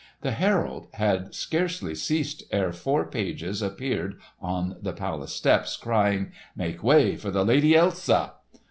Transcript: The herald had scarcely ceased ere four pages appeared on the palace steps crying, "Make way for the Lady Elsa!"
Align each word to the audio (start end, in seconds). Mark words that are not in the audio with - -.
The 0.21 0.31
herald 0.31 0.87
had 0.93 1.35
scarcely 1.35 1.93
ceased 1.93 2.41
ere 2.49 2.71
four 2.73 3.05
pages 3.05 3.61
appeared 3.61 4.17
on 4.39 4.77
the 4.81 4.93
palace 4.93 5.31
steps 5.35 5.77
crying, 5.77 6.31
"Make 6.55 6.81
way 6.81 7.15
for 7.15 7.29
the 7.29 7.45
Lady 7.45 7.75
Elsa!" 7.75 8.33